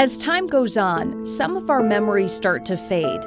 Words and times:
As 0.00 0.16
time 0.16 0.46
goes 0.46 0.78
on, 0.78 1.26
some 1.26 1.58
of 1.58 1.68
our 1.68 1.82
memories 1.82 2.32
start 2.32 2.64
to 2.64 2.78
fade. 2.78 3.20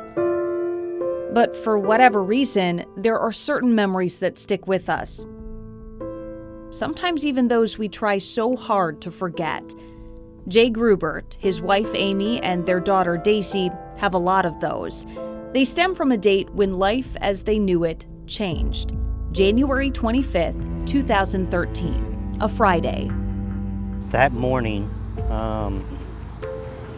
But 1.31 1.55
for 1.55 1.77
whatever 1.77 2.23
reason, 2.23 2.83
there 2.97 3.19
are 3.19 3.31
certain 3.31 3.75
memories 3.75 4.17
that 4.17 4.39
stick 4.39 4.65
with 4.65 4.89
us. 4.89 5.23
Sometimes 6.71 7.27
even 7.27 7.47
those 7.47 7.77
we 7.77 7.87
try 7.87 8.17
so 8.17 8.55
hard 8.55 9.01
to 9.01 9.11
forget. 9.11 9.63
Jay 10.47 10.67
Grubert, 10.71 11.35
his 11.37 11.61
wife 11.61 11.91
Amy, 11.93 12.41
and 12.41 12.65
their 12.65 12.79
daughter 12.79 13.17
Daisy 13.17 13.69
have 13.97 14.15
a 14.15 14.17
lot 14.17 14.43
of 14.43 14.59
those. 14.59 15.05
They 15.53 15.65
stem 15.65 15.93
from 15.93 16.11
a 16.11 16.17
date 16.17 16.49
when 16.53 16.79
life 16.79 17.15
as 17.17 17.43
they 17.43 17.59
knew 17.59 17.83
it 17.83 18.07
changed. 18.25 18.93
January 19.31 19.91
25th, 19.91 20.87
2013, 20.87 22.37
a 22.41 22.49
Friday. 22.49 23.11
That 24.09 24.31
morning, 24.31 24.89
um, 25.29 25.85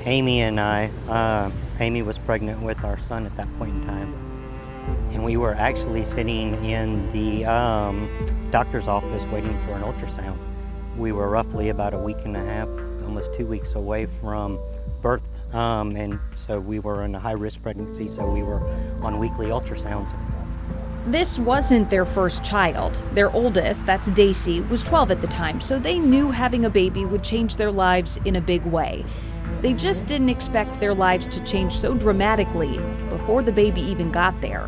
Amy 0.06 0.42
and 0.42 0.60
I, 0.60 0.92
uh, 1.10 1.52
Amy 1.80 2.04
was 2.04 2.20
pregnant 2.20 2.62
with 2.62 2.84
our 2.84 2.98
son 2.98 3.26
at 3.26 3.36
that 3.38 3.48
point 3.58 3.76
in 3.76 3.86
time. 3.86 4.14
And 5.12 5.26
we 5.26 5.36
were 5.36 5.56
actually 5.56 6.06
sitting 6.06 6.64
in 6.64 7.12
the 7.12 7.46
um, 7.46 8.08
doctor's 8.52 8.88
office 8.88 9.26
waiting 9.28 9.60
for 9.66 9.74
an 9.74 9.82
ultrasound. 9.82 10.38
We 10.96 11.12
were 11.12 11.28
roughly 11.28 11.70
about 11.70 11.96
a 11.96 11.98
week 11.98 12.18
and 12.24 12.38
a 12.38 12.46
half, 12.46 12.70
almost 13.04 13.34
two 13.34 13.48
weeks 13.48 13.74
away 13.74 14.06
from 14.06 14.60
birth. 15.02 15.28
Um, 15.56 15.96
and 15.96 16.20
so 16.36 16.60
we 16.60 16.78
were 16.78 17.04
in 17.04 17.16
a 17.16 17.20
high 17.20 17.32
risk 17.32 17.64
pregnancy, 17.64 18.08
so 18.08 18.30
we 18.30 18.44
were 18.44 18.62
on 19.02 19.18
weekly 19.18 19.48
ultrasounds. 19.48 20.14
This 21.08 21.38
wasn't 21.38 21.92
their 21.92 22.04
first 22.04 22.44
child. 22.44 23.00
Their 23.14 23.32
oldest, 23.32 23.86
that's 23.86 24.10
Daisy, 24.10 24.62
was 24.62 24.82
12 24.82 25.12
at 25.12 25.22
the 25.22 25.28
time, 25.28 25.62
so 25.62 25.78
they 25.78 26.00
knew 26.00 26.32
having 26.32 26.66
a 26.66 26.70
baby 26.70 27.06
would 27.06 27.24
change 27.24 27.58
their 27.58 27.72
lives 27.72 28.20
in 28.26 28.38
a 28.38 28.42
big 28.42 28.66
way. 28.66 29.06
They 29.62 29.74
just 29.74 30.08
didn't 30.08 30.30
expect 30.30 30.80
their 30.80 30.96
lives 30.96 31.28
to 31.28 31.44
change 31.44 31.78
so 31.78 31.94
dramatically 31.94 32.80
before 33.10 33.44
the 33.44 33.52
baby 33.52 33.82
even 33.82 34.12
got 34.12 34.42
there. 34.42 34.68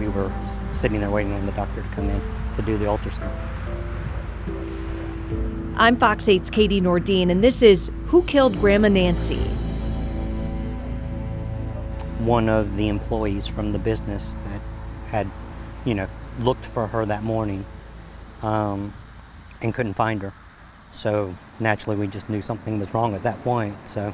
We 0.00 0.08
were 0.08 0.32
sitting 0.72 0.98
there 0.98 1.10
waiting 1.10 1.32
on 1.34 1.46
the 1.46 1.52
doctor 1.52 1.82
to 1.82 1.88
come 1.90 2.10
in 2.10 2.20
to 2.56 2.62
do 2.62 2.76
the 2.76 2.86
ultrasound. 2.86 3.30
I'm 5.76 5.96
Fox 5.96 6.24
8's 6.24 6.50
Katie 6.50 6.80
Nordeen, 6.80 7.30
and 7.30 7.44
this 7.44 7.62
is 7.62 7.92
Who 8.06 8.24
Killed 8.24 8.58
Grandma 8.58 8.88
Nancy? 8.88 9.38
One 12.18 12.48
of 12.48 12.76
the 12.76 12.88
employees 12.88 13.46
from 13.46 13.70
the 13.70 13.78
business 13.78 14.36
that 14.46 14.60
had, 15.12 15.30
you 15.84 15.94
know, 15.94 16.08
looked 16.40 16.64
for 16.64 16.88
her 16.88 17.06
that 17.06 17.22
morning 17.22 17.64
um, 18.42 18.92
and 19.60 19.72
couldn't 19.72 19.94
find 19.94 20.22
her. 20.22 20.32
So 20.90 21.34
naturally, 21.60 21.96
we 21.96 22.06
just 22.08 22.28
knew 22.28 22.42
something 22.42 22.80
was 22.80 22.92
wrong 22.92 23.14
at 23.14 23.22
that 23.22 23.42
point. 23.44 23.76
So 23.86 24.12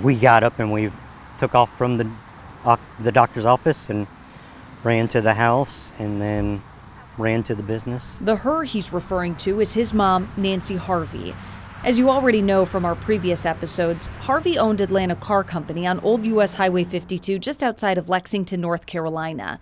we 0.00 0.14
got 0.14 0.42
up 0.42 0.58
and 0.58 0.72
we 0.72 0.90
took 1.38 1.54
off 1.54 1.76
from 1.76 1.98
the 1.98 2.10
uh, 2.64 2.76
the 3.00 3.10
doctor's 3.10 3.44
office 3.44 3.90
and 3.90 4.06
ran 4.84 5.08
to 5.08 5.20
the 5.20 5.34
house 5.34 5.92
and 5.98 6.20
then 6.20 6.62
ran 7.18 7.42
to 7.42 7.54
the 7.54 7.62
business. 7.62 8.18
The 8.20 8.36
her 8.36 8.62
he's 8.62 8.92
referring 8.92 9.34
to 9.36 9.60
is 9.60 9.74
his 9.74 9.92
mom, 9.92 10.32
Nancy 10.36 10.76
Harvey. 10.76 11.34
As 11.84 11.98
you 11.98 12.10
already 12.10 12.40
know 12.40 12.64
from 12.64 12.84
our 12.84 12.94
previous 12.94 13.44
episodes, 13.44 14.06
Harvey 14.20 14.56
owned 14.56 14.80
Atlanta 14.80 15.16
Car 15.16 15.42
Company 15.42 15.84
on 15.84 15.98
Old 16.00 16.24
US 16.26 16.54
Highway 16.54 16.84
52 16.84 17.40
just 17.40 17.62
outside 17.64 17.98
of 17.98 18.08
Lexington, 18.08 18.60
North 18.60 18.86
Carolina. 18.86 19.58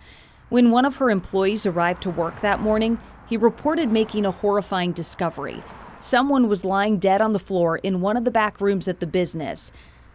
When 0.51 0.69
one 0.69 0.83
of 0.83 0.97
her 0.97 1.09
employees 1.09 1.65
arrived 1.65 2.03
to 2.03 2.09
work 2.09 2.41
that 2.41 2.59
morning, 2.59 2.99
he 3.25 3.37
reported 3.37 3.89
making 3.89 4.25
a 4.25 4.31
horrifying 4.31 4.91
discovery. 4.91 5.63
Someone 6.01 6.49
was 6.49 6.65
lying 6.65 6.97
dead 6.97 7.21
on 7.21 7.31
the 7.31 7.39
floor 7.39 7.77
in 7.77 8.01
one 8.01 8.17
of 8.17 8.25
the 8.25 8.31
back 8.31 8.59
rooms 8.59 8.89
at 8.89 8.99
the 8.99 9.07
business. 9.07 9.71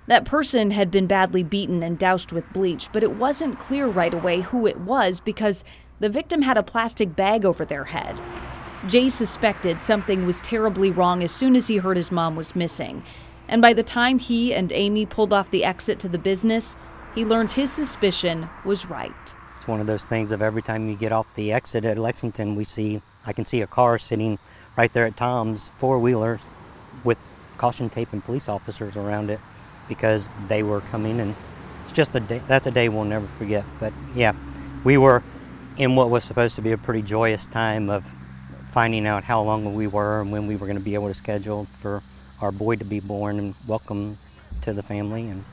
That 0.08 0.26
person 0.26 0.72
had 0.72 0.90
been 0.90 1.06
badly 1.06 1.42
beaten 1.42 1.82
and 1.82 1.98
doused 1.98 2.32
with 2.32 2.52
bleach, 2.52 2.90
but 2.92 3.02
it 3.02 3.16
wasn't 3.16 3.58
clear 3.58 3.86
right 3.86 4.12
away 4.12 4.42
who 4.42 4.66
it 4.66 4.78
was 4.80 5.20
because 5.20 5.64
the 6.00 6.10
victim 6.10 6.42
had 6.42 6.58
a 6.58 6.62
plastic 6.62 7.16
bag 7.16 7.46
over 7.46 7.64
their 7.64 7.84
head. 7.84 8.20
Jay 8.86 9.08
suspected 9.08 9.80
something 9.80 10.26
was 10.26 10.42
terribly 10.42 10.90
wrong 10.90 11.22
as 11.22 11.32
soon 11.32 11.56
as 11.56 11.68
he 11.68 11.78
heard 11.78 11.96
his 11.96 12.12
mom 12.12 12.36
was 12.36 12.54
missing. 12.54 13.02
And 13.48 13.62
by 13.62 13.72
the 13.72 13.82
time 13.82 14.18
he 14.18 14.52
and 14.52 14.70
Amy 14.70 15.06
pulled 15.06 15.32
off 15.32 15.50
the 15.50 15.64
exit 15.64 15.98
to 16.00 16.10
the 16.10 16.18
business, 16.18 16.76
he 17.14 17.24
learned 17.24 17.52
his 17.52 17.72
suspicion 17.72 18.50
was 18.66 18.84
right. 18.84 19.34
One 19.66 19.80
of 19.80 19.88
those 19.88 20.04
things 20.04 20.30
of 20.30 20.42
every 20.42 20.62
time 20.62 20.88
you 20.88 20.94
get 20.94 21.10
off 21.10 21.26
the 21.34 21.52
exit 21.52 21.84
at 21.84 21.98
Lexington, 21.98 22.54
we 22.54 22.62
see, 22.62 23.02
I 23.26 23.32
can 23.32 23.44
see 23.44 23.62
a 23.62 23.66
car 23.66 23.98
sitting 23.98 24.38
right 24.76 24.92
there 24.92 25.06
at 25.06 25.16
Tom's, 25.16 25.68
four 25.78 25.98
wheelers 25.98 26.40
with 27.02 27.18
caution 27.58 27.90
tape 27.90 28.12
and 28.12 28.24
police 28.24 28.48
officers 28.48 28.96
around 28.96 29.28
it 29.28 29.40
because 29.88 30.28
they 30.46 30.62
were 30.62 30.82
coming 30.82 31.18
and 31.18 31.34
it's 31.82 31.92
just 31.92 32.14
a 32.14 32.20
day, 32.20 32.40
that's 32.46 32.68
a 32.68 32.70
day 32.70 32.88
we'll 32.88 33.04
never 33.04 33.26
forget. 33.26 33.64
But 33.80 33.92
yeah, 34.14 34.34
we 34.84 34.98
were 34.98 35.24
in 35.76 35.96
what 35.96 36.10
was 36.10 36.22
supposed 36.22 36.54
to 36.56 36.62
be 36.62 36.70
a 36.70 36.78
pretty 36.78 37.02
joyous 37.02 37.46
time 37.46 37.90
of 37.90 38.04
finding 38.70 39.04
out 39.04 39.24
how 39.24 39.42
long 39.42 39.74
we 39.74 39.88
were 39.88 40.20
and 40.20 40.30
when 40.30 40.46
we 40.46 40.54
were 40.54 40.66
going 40.66 40.78
to 40.78 40.84
be 40.84 40.94
able 40.94 41.08
to 41.08 41.14
schedule 41.14 41.64
for 41.80 42.04
our 42.40 42.52
boy 42.52 42.76
to 42.76 42.84
be 42.84 43.00
born 43.00 43.38
and 43.38 43.54
welcome 43.66 44.16
to 44.62 44.72
the 44.72 44.82
family 44.82 45.28
and 45.28 45.44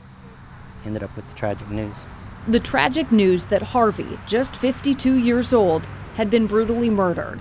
ended 0.85 1.01
up 1.01 1.16
with 1.16 1.28
the 1.28 1.35
tragic 1.35 1.68
news. 1.69 1.95
The 2.46 2.59
tragic 2.59 3.09
news 3.09 3.46
that 3.46 3.62
Harvey, 3.62 4.20
just 4.28 4.58
52 4.58 5.14
years 5.14 5.54
old, 5.54 5.86
had 6.16 6.30
been 6.30 6.46
brutally 6.46 6.90
murdered. 6.90 7.40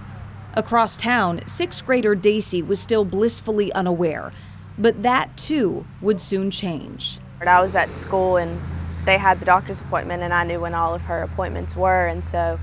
Across 0.55 0.99
town, 0.99 1.41
sixth 1.45 1.85
grader 1.85 2.15
Daisy 2.15 2.63
was 2.63 2.79
still 2.79 3.05
blissfully 3.05 3.73
unaware, 3.73 4.33
but 4.79 5.03
that 5.03 5.37
too 5.37 5.87
would 6.01 6.21
soon 6.21 6.53
change. 6.53 7.19
I 7.41 7.61
was 7.61 7.75
at 7.75 7.91
school 7.91 8.37
and 8.37 8.61
they 9.05 9.19
had 9.19 9.41
the 9.41 9.45
doctor's 9.45 9.81
appointment, 9.81 10.23
and 10.23 10.33
I 10.33 10.45
knew 10.45 10.61
when 10.61 10.73
all 10.73 10.95
of 10.95 11.03
her 11.07 11.23
appointments 11.23 11.75
were, 11.75 12.07
and 12.07 12.25
so 12.25 12.61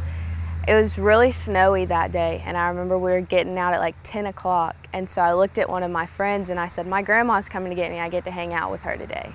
it 0.66 0.76
was 0.76 0.98
really 0.98 1.32
snowy 1.32 1.84
that 1.86 2.14
day. 2.14 2.42
And 2.46 2.56
I 2.56 2.70
remember 2.70 2.98
we 2.98 3.12
were 3.12 3.20
getting 3.20 3.58
out 3.58 3.74
at 3.74 3.82
like 3.82 3.96
10 4.04 4.26
o'clock, 4.28 4.78
and 4.94 5.10
so 5.10 5.22
I 5.22 5.34
looked 5.34 5.58
at 5.58 5.70
one 5.70 5.84
of 5.84 5.92
my 5.92 6.06
friends 6.06 6.50
and 6.50 6.58
I 6.58 6.68
said, 6.68 6.88
My 6.88 7.02
grandma's 7.02 7.50
coming 7.50 7.70
to 7.70 7.76
get 7.76 7.92
me. 7.92 8.00
I 8.00 8.08
get 8.08 8.24
to 8.24 8.32
hang 8.32 8.54
out 8.54 8.72
with 8.72 8.84
her 8.84 8.96
today. 8.96 9.34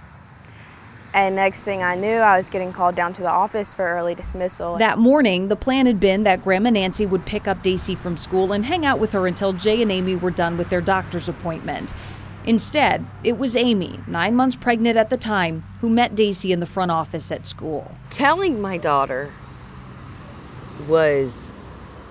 And 1.15 1.37
next 1.37 1.63
thing 1.63 1.81
I 1.81 1.95
knew, 1.95 2.17
I 2.17 2.37
was 2.37 2.51
getting 2.51 2.73
called 2.73 2.97
down 2.97 3.13
to 3.13 3.23
the 3.23 3.31
office 3.31 3.73
for 3.73 3.85
early 3.87 4.17
dismissal. 4.17 4.79
That 4.79 4.99
morning, 4.99 5.47
the 5.47 5.55
plan 5.55 5.87
had 5.87 6.01
been 6.01 6.25
that 6.25 6.43
Grandma 6.43 6.71
Nancy 6.71 7.07
would 7.07 7.25
pick 7.25 7.47
up 7.47 7.63
Daisy 7.63 7.95
from 7.95 8.17
school 8.17 8.53
and 8.53 8.65
hang 8.65 8.85
out 8.85 8.99
with 8.99 9.13
her 9.13 9.29
until 9.29 9.53
Jay 9.53 9.81
and 9.81 9.93
Amy 9.93 10.17
were 10.17 10.33
done 10.33 10.59
with 10.59 10.71
their 10.71 10.81
doctor's 10.81 11.29
appointment. 11.29 11.93
Instead, 12.45 13.07
it 13.23 13.39
was 13.39 13.55
Amy, 13.55 14.01
nine 14.09 14.35
months 14.35 14.57
pregnant 14.57 14.97
at 14.97 15.09
the 15.09 15.17
time, 15.17 15.63
who 15.81 15.89
met 15.89 16.17
Daisy 16.17 16.51
in 16.51 16.59
the 16.59 16.67
front 16.67 16.91
office 16.91 17.31
at 17.31 17.47
school. 17.47 17.95
Telling 18.11 18.61
my 18.61 18.77
daughter 18.77 19.33
was 20.89 21.53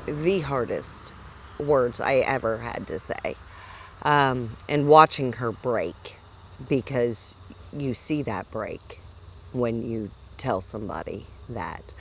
the 0.05 0.39
hardest 0.39 1.11
words 1.59 1.99
I 1.99 2.15
ever 2.15 2.59
had 2.59 2.87
to 2.87 2.99
say. 2.99 3.35
Um, 4.03 4.51
and 4.69 4.87
watching 4.87 5.33
her 5.33 5.51
break 5.51 6.15
because 6.69 7.35
you 7.75 7.93
see 7.93 8.21
that 8.23 8.49
break 8.51 8.99
when 9.51 9.83
you 9.87 10.11
tell 10.37 10.61
somebody 10.61 11.25
that. 11.49 11.93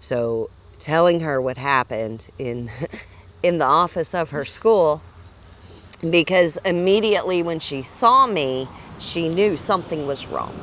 So 0.00 0.50
telling 0.78 1.20
her 1.20 1.40
what 1.40 1.56
happened 1.56 2.28
in 2.38 2.70
in 3.42 3.58
the 3.58 3.64
office 3.64 4.14
of 4.14 4.30
her 4.30 4.44
school 4.44 5.00
because 6.10 6.56
immediately 6.64 7.42
when 7.42 7.58
she 7.58 7.82
saw 7.82 8.26
me, 8.26 8.68
she 8.98 9.28
knew 9.28 9.56
something 9.56 10.06
was 10.06 10.26
wrong. 10.26 10.54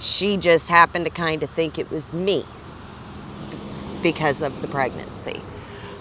She 0.00 0.36
just 0.36 0.68
happened 0.68 1.04
to 1.06 1.10
kind 1.10 1.42
of 1.42 1.50
think 1.50 1.78
it 1.78 1.90
was 1.90 2.12
me 2.12 2.44
because 4.02 4.42
of 4.42 4.60
the 4.62 4.68
pregnancy. 4.68 5.40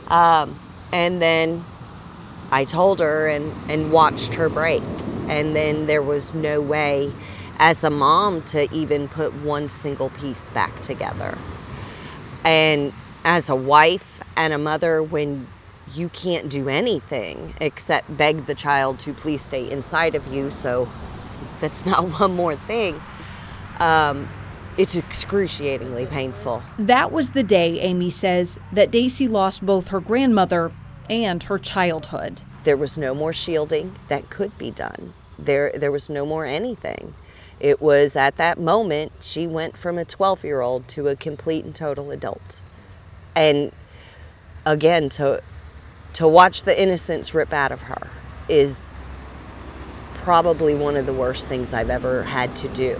Um, 0.08 0.58
and 0.94 1.22
then 1.22 1.66
I 2.52 2.64
told 2.64 3.00
her 3.00 3.28
and, 3.28 3.52
and 3.70 3.92
watched 3.92 4.36
her 4.36 4.50
break. 4.50 4.84
And 5.28 5.56
then 5.56 5.88
there 5.88 6.02
was 6.02 6.34
no 6.34 6.62
way 6.62 7.12
as 7.58 7.84
a 7.84 7.90
mom 7.90 8.42
to 8.44 8.72
even 8.74 9.08
put 9.08 9.34
one 9.34 9.68
single 9.68 10.10
piece 10.10 10.50
back 10.52 10.82
together. 10.82 11.38
And 12.46 12.94
as 13.24 13.50
a 13.50 13.56
wife 13.56 14.24
and 14.36 14.54
a 14.54 14.58
mother, 14.58 15.02
when 15.04 15.48
you 15.94 16.10
can't 16.10 16.50
do 16.50 16.70
anything 16.70 17.54
except 17.60 18.16
beg 18.16 18.46
the 18.46 18.56
child 18.56 19.00
to 19.00 19.14
please 19.14 19.42
stay 19.42 19.70
inside 19.70 20.16
of 20.16 20.28
you, 20.28 20.52
so 20.52 20.88
that's 21.60 21.86
not 21.86 22.20
one 22.20 22.36
more 22.36 22.56
thing. 22.56 23.02
Um, 23.80 24.30
it's 24.78 24.96
excruciatingly 24.96 26.06
painful. 26.06 26.62
That 26.78 27.12
was 27.12 27.32
the 27.32 27.44
day, 27.44 27.80
Amy 27.80 28.12
says, 28.12 28.60
that 28.72 28.92
Daisy 28.92 29.28
lost 29.28 29.66
both 29.66 29.88
her 29.88 30.00
grandmother 30.00 30.72
and 31.10 31.42
her 31.44 31.58
childhood. 31.58 32.42
There 32.64 32.78
was 32.78 32.98
no 32.98 33.16
more 33.16 33.34
shielding 33.34 33.96
that 34.08 34.30
could 34.30 34.56
be 34.58 34.70
done. 34.70 35.14
There, 35.40 35.72
there 35.74 35.92
was 35.92 36.10
no 36.10 36.26
more 36.26 36.46
anything. 36.46 37.16
It 37.60 37.82
was 37.82 38.16
at 38.16 38.36
that 38.36 38.60
moment 38.60 39.12
she 39.20 39.48
went 39.48 39.76
from 39.76 39.98
a 39.98 40.06
12 40.06 40.44
year 40.44 40.62
old 40.62 40.88
to 40.90 41.08
a 41.08 41.16
complete 41.16 41.66
and 41.66 41.76
total 41.76 42.12
adult. 42.12 42.62
And 43.36 43.72
again, 44.66 45.10
to, 45.10 45.42
to 46.14 46.28
watch 46.28 46.64
the 46.64 46.80
innocence 46.80 47.34
rip 47.34 47.54
out 47.54 47.72
of 47.72 47.84
her 47.84 48.08
is 48.48 48.90
probably 50.16 50.76
one 50.76 50.96
of 50.96 51.06
the 51.06 51.14
worst 51.14 51.48
things 51.48 51.74
I've 51.74 51.90
ever 51.90 52.24
had 52.24 52.56
to 52.58 52.68
do 52.70 53.00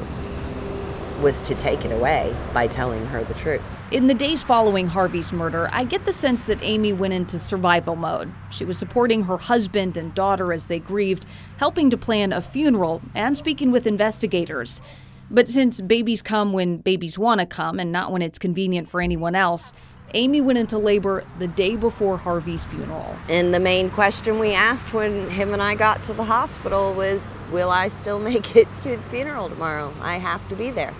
was 1.22 1.42
to 1.42 1.56
take 1.56 1.84
it 1.84 1.92
away 1.92 2.36
by 2.54 2.68
telling 2.68 3.08
her 3.08 3.24
the 3.24 3.34
truth. 3.34 3.64
In 3.90 4.08
the 4.08 4.14
days 4.14 4.44
following 4.44 4.88
Harvey's 4.88 5.32
murder, 5.32 5.70
I 5.72 5.86
get 5.86 6.04
the 6.04 6.12
sense 6.12 6.44
that 6.44 6.62
Amy 6.62 6.92
went 6.92 7.14
into 7.14 7.40
survival 7.40 7.96
mode. 7.96 8.30
She 8.52 8.66
was 8.66 8.78
supporting 8.78 9.24
her 9.24 9.38
husband 9.38 9.96
and 9.96 10.14
daughter 10.14 10.52
as 10.52 10.66
they 10.66 10.80
grieved, 10.80 11.26
helping 11.56 11.90
to 11.92 11.98
plan 11.98 12.34
a 12.34 12.42
funeral, 12.42 13.02
and 13.16 13.38
speaking 13.38 13.72
with 13.72 13.88
investigators. 13.88 14.82
But 15.32 15.48
since 15.48 15.80
babies 15.80 16.22
come 16.22 16.52
when 16.52 16.80
babies 16.80 17.18
want 17.18 17.40
to 17.40 17.46
come 17.46 17.80
and 17.80 17.90
not 17.90 18.12
when 18.12 18.22
it's 18.22 18.38
convenient 18.38 18.90
for 18.90 19.00
anyone 19.00 19.36
else, 19.36 19.72
Amy 20.14 20.42
went 20.42 20.60
into 20.60 20.78
labor 20.78 21.24
the 21.40 21.48
day 21.48 21.78
before 21.78 22.18
Harvey's 22.18 22.66
funeral. 22.66 23.16
And 23.30 23.54
the 23.54 23.60
main 23.62 23.90
question 23.90 24.38
we 24.38 24.52
asked 24.52 24.94
when 24.94 25.30
him 25.30 25.54
and 25.54 25.64
I 25.64 25.76
got 25.76 26.04
to 26.04 26.14
the 26.14 26.26
hospital 26.26 26.94
was 26.94 27.26
Will 27.54 27.70
I 27.70 27.88
still 27.88 28.20
make 28.20 28.54
it 28.58 28.68
to 28.80 28.98
the 28.98 29.04
funeral 29.04 29.48
tomorrow? 29.48 29.94
I 30.02 30.18
have 30.18 30.46
to 30.50 30.56
be 30.56 30.72
there. 30.72 30.94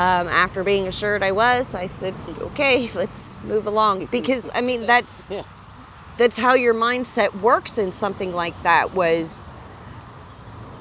Um, 0.00 0.28
after 0.28 0.64
being 0.64 0.88
assured 0.88 1.22
I 1.22 1.32
was, 1.32 1.74
I 1.74 1.84
said, 1.84 2.14
"Okay, 2.40 2.90
let's 2.94 3.38
move 3.44 3.66
along." 3.66 4.06
Because 4.06 4.48
I 4.54 4.62
mean, 4.62 4.86
that's 4.86 5.30
that's 6.16 6.38
how 6.38 6.54
your 6.54 6.72
mindset 6.72 7.38
works 7.42 7.76
in 7.76 7.92
something 7.92 8.32
like 8.32 8.62
that. 8.62 8.94
Was 8.94 9.46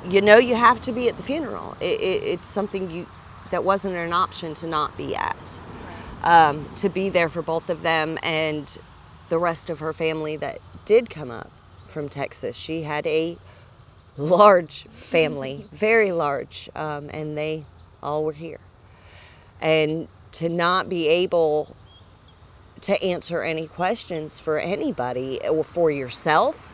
you 0.07 0.21
know 0.21 0.37
you 0.37 0.55
have 0.55 0.81
to 0.83 0.93
be 0.93 1.09
at 1.09 1.17
the 1.17 1.23
funeral. 1.23 1.75
It, 1.81 1.99
it, 1.99 2.23
it's 2.23 2.47
something 2.47 2.89
you 2.89 3.07
that 3.51 3.65
wasn't 3.65 3.95
an 3.95 4.13
option 4.13 4.53
to 4.53 4.67
not 4.67 4.95
be 4.95 5.17
at. 5.17 5.59
Um, 6.23 6.65
to 6.77 6.87
be 6.87 7.09
there 7.09 7.27
for 7.27 7.41
both 7.41 7.69
of 7.69 7.81
them 7.81 8.17
and 8.23 8.77
the 9.27 9.37
rest 9.37 9.69
of 9.69 9.79
her 9.79 9.91
family 9.91 10.37
that 10.37 10.59
did 10.85 11.09
come 11.09 11.29
up 11.29 11.51
from 11.89 12.07
Texas. 12.07 12.55
She 12.55 12.83
had 12.83 13.05
a 13.05 13.37
large 14.15 14.83
family, 14.93 15.65
very 15.73 16.13
large, 16.13 16.69
um, 16.73 17.09
and 17.11 17.37
they 17.37 17.65
all 18.01 18.23
were 18.23 18.31
here. 18.31 18.59
And 19.61 20.07
to 20.33 20.49
not 20.49 20.89
be 20.89 21.07
able 21.07 21.75
to 22.81 23.01
answer 23.03 23.43
any 23.43 23.67
questions 23.67 24.39
for 24.39 24.57
anybody 24.57 25.39
or 25.47 25.63
for 25.63 25.91
yourself, 25.91 26.73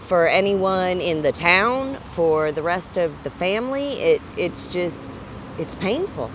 for 0.00 0.28
anyone 0.28 1.00
in 1.00 1.22
the 1.22 1.32
town, 1.32 1.96
for 2.12 2.52
the 2.52 2.62
rest 2.62 2.96
of 2.96 3.22
the 3.24 3.30
family, 3.30 4.00
it, 4.00 4.22
it's 4.36 4.66
just, 4.66 5.18
it's 5.58 5.74
painful 5.74 6.30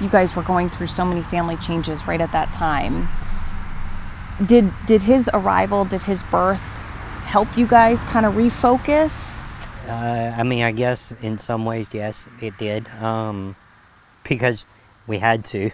you 0.00 0.08
guys 0.08 0.34
were 0.34 0.42
going 0.42 0.70
through 0.70 0.86
so 0.86 1.04
many 1.04 1.22
family 1.22 1.56
changes 1.58 2.06
right 2.06 2.20
at 2.20 2.32
that 2.32 2.52
time. 2.52 3.08
Did 4.44 4.72
did 4.86 5.02
his 5.02 5.28
arrival, 5.34 5.84
did 5.84 6.02
his 6.02 6.22
birth 6.24 6.62
help 7.24 7.56
you 7.56 7.66
guys 7.66 8.02
kind 8.04 8.24
of 8.24 8.34
refocus? 8.34 9.38
Uh, 9.86 10.34
I 10.36 10.42
mean, 10.42 10.62
I 10.62 10.72
guess 10.72 11.12
in 11.20 11.36
some 11.38 11.64
ways, 11.64 11.88
yes, 11.92 12.28
it 12.40 12.56
did. 12.58 12.88
Um, 13.00 13.56
because 14.26 14.64
we 15.10 15.18
had 15.18 15.44
to. 15.44 15.70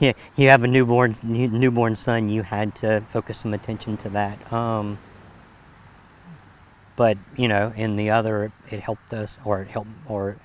you 0.36 0.48
have 0.48 0.64
a 0.64 0.66
newborn 0.66 1.14
newborn 1.22 1.94
son. 1.94 2.28
You 2.28 2.42
had 2.42 2.74
to 2.76 3.02
focus 3.08 3.38
some 3.38 3.54
attention 3.54 3.96
to 3.98 4.08
that. 4.10 4.52
Um, 4.52 4.98
but 6.96 7.16
you 7.36 7.46
know, 7.46 7.72
in 7.76 7.94
the 7.94 8.10
other, 8.10 8.52
it 8.68 8.80
helped 8.80 9.14
us, 9.14 9.38
or 9.44 9.62
it 9.62 9.68
helped, 9.68 9.90
or 10.06 10.36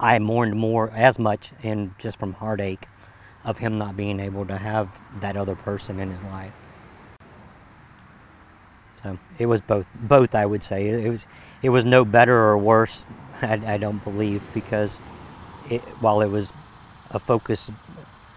I 0.00 0.18
mourned 0.18 0.56
more 0.56 0.90
as 0.90 1.18
much 1.18 1.52
and 1.62 1.94
just 1.96 2.18
from 2.18 2.32
heartache 2.32 2.86
of 3.44 3.58
him 3.58 3.78
not 3.78 3.96
being 3.96 4.18
able 4.18 4.44
to 4.46 4.58
have 4.58 5.00
that 5.20 5.36
other 5.36 5.54
person 5.54 6.00
in 6.00 6.10
his 6.10 6.24
life. 6.24 6.52
So 9.00 9.16
it 9.38 9.46
was 9.46 9.60
both. 9.60 9.86
Both, 9.94 10.34
I 10.34 10.44
would 10.44 10.64
say. 10.64 10.88
It 10.88 11.08
was. 11.08 11.24
It 11.62 11.68
was 11.68 11.84
no 11.84 12.04
better 12.04 12.36
or 12.36 12.58
worse. 12.58 13.06
I, 13.42 13.74
I 13.74 13.76
don't 13.76 14.02
believe 14.02 14.42
because, 14.52 14.98
it, 15.70 15.82
while 16.00 16.20
it 16.20 16.30
was 16.30 16.52
a 17.10 17.18
focus 17.18 17.70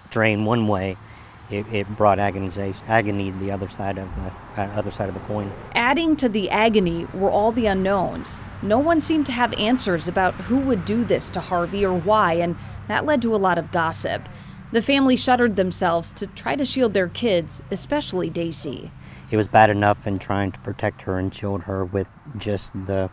drain 0.10 0.46
one 0.46 0.68
way, 0.68 0.98
it, 1.50 1.66
it 1.72 1.98
brought 1.98 2.20
agony 2.20 3.32
the 3.32 3.52
other 3.52 3.68
side 3.68 3.98
of 3.98 4.08
the 4.16 4.62
uh, 4.62 4.68
other 4.76 4.92
side 4.92 5.10
of 5.10 5.14
the 5.14 5.22
coin. 5.22 5.52
Adding 5.76 6.16
to 6.18 6.30
the 6.30 6.50
agony 6.50 7.06
were 7.14 7.30
all 7.30 7.52
the 7.52 7.66
unknowns. 7.66 8.42
No 8.62 8.80
one 8.80 9.02
seemed 9.02 9.26
to 9.26 9.32
have 9.32 9.54
answers 9.54 10.08
about 10.08 10.34
who 10.36 10.60
would 10.60 10.86
do 10.86 11.04
this 11.04 11.30
to 11.32 11.40
Harvey 11.42 11.86
or 11.86 11.94
why, 11.94 12.34
and 12.34 12.56
that 12.88 13.06
led 13.06 13.22
to 13.24 13.36
a 13.36 13.38
lot 13.38 13.58
of 13.58 13.72
gossip. 13.72 14.28
The 14.72 14.82
family 14.82 15.18
shuttered 15.18 15.58
themselves 15.58 16.14
to 16.14 16.28
try 16.28 16.56
to 16.56 16.64
shield 16.64 16.94
their 16.94 17.10
kids, 17.10 17.62
especially 17.72 18.30
Daisy. 18.30 18.92
It 19.30 19.38
was 19.38 19.50
bad 19.50 19.70
enough 19.70 20.08
in 20.08 20.20
trying 20.20 20.54
to 20.54 20.60
protect 20.60 21.02
her 21.04 21.18
and 21.18 21.34
shield 21.34 21.64
her 21.64 21.84
with 21.84 22.08
just 22.38 22.74
the 22.86 23.10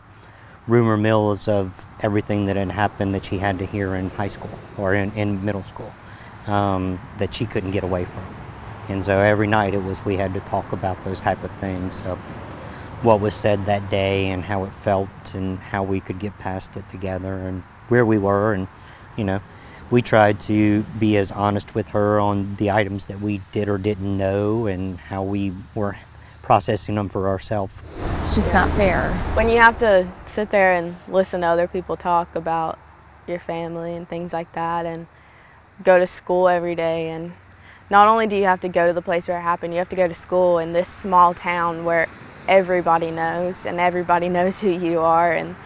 rumor 0.69 0.97
mills 0.97 1.47
of 1.47 1.83
everything 2.01 2.45
that 2.45 2.55
had 2.55 2.69
happened 2.69 3.13
that 3.15 3.25
she 3.25 3.39
had 3.39 3.57
to 3.59 3.65
hear 3.65 3.95
in 3.95 4.09
high 4.11 4.27
school 4.27 4.57
or 4.77 4.93
in, 4.93 5.11
in 5.13 5.43
middle 5.43 5.63
school 5.63 5.93
um, 6.47 6.99
that 7.17 7.33
she 7.33 7.45
couldn't 7.45 7.71
get 7.71 7.83
away 7.83 8.05
from. 8.05 8.23
And 8.87 9.03
so 9.03 9.19
every 9.19 9.47
night 9.47 9.73
it 9.73 9.83
was 9.83 10.05
we 10.05 10.15
had 10.15 10.33
to 10.33 10.39
talk 10.41 10.71
about 10.71 11.03
those 11.03 11.19
type 11.19 11.43
of 11.43 11.51
things. 11.51 12.01
So 12.01 12.15
what 13.01 13.19
was 13.19 13.33
said 13.33 13.65
that 13.65 13.89
day 13.89 14.29
and 14.29 14.43
how 14.43 14.63
it 14.65 14.71
felt 14.73 15.09
and 15.33 15.57
how 15.57 15.83
we 15.83 15.99
could 15.99 16.19
get 16.19 16.37
past 16.37 16.75
it 16.77 16.87
together 16.89 17.33
and 17.33 17.63
where 17.87 18.05
we 18.05 18.17
were 18.17 18.53
and 18.53 18.67
you 19.17 19.23
know 19.23 19.39
we 19.89 20.01
tried 20.01 20.39
to 20.39 20.83
be 20.99 21.17
as 21.17 21.31
honest 21.31 21.73
with 21.73 21.87
her 21.89 22.19
on 22.19 22.55
the 22.55 22.69
items 22.69 23.07
that 23.07 23.19
we 23.21 23.41
did 23.51 23.67
or 23.69 23.77
didn't 23.77 24.17
know 24.17 24.67
and 24.67 24.99
how 24.99 25.23
we 25.23 25.53
were 25.73 25.95
processing 26.43 26.95
them 26.95 27.09
for 27.09 27.27
ourselves. 27.27 27.81
It's 28.39 28.45
just 28.45 28.55
not 28.55 28.69
fair. 28.77 29.11
When 29.35 29.49
you 29.49 29.57
have 29.57 29.77
to 29.79 30.07
sit 30.25 30.49
there 30.49 30.71
and 30.71 30.95
listen 31.09 31.41
to 31.41 31.47
other 31.47 31.67
people 31.67 31.97
talk 31.97 32.35
about 32.35 32.79
your 33.27 33.37
family 33.37 33.93
and 33.97 34.07
things 34.07 34.31
like 34.31 34.53
that 34.53 34.85
and 34.85 35.07
go 35.83 35.99
to 35.99 36.07
school 36.07 36.47
every 36.47 36.73
day 36.73 37.09
and 37.09 37.33
not 37.89 38.07
only 38.07 38.27
do 38.27 38.37
you 38.37 38.45
have 38.45 38.61
to 38.61 38.69
go 38.69 38.87
to 38.87 38.93
the 38.93 39.01
place 39.01 39.27
where 39.27 39.37
it 39.37 39.41
happened, 39.41 39.73
you 39.73 39.79
have 39.79 39.89
to 39.89 39.97
go 39.97 40.07
to 40.07 40.13
school 40.13 40.57
in 40.57 40.71
this 40.71 40.87
small 40.87 41.33
town 41.33 41.83
where 41.83 42.07
everybody 42.47 43.11
knows 43.11 43.65
and 43.65 43.77
everybody 43.77 44.29
knows 44.29 44.61
who 44.61 44.69
you 44.69 45.01
are 45.01 45.33
and 45.33 45.57